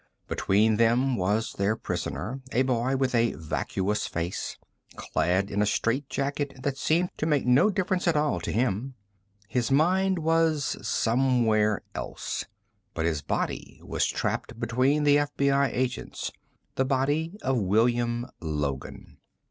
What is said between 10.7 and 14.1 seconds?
somewhere else. But his body was